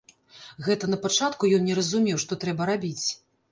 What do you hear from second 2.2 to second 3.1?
што трэба рабіць.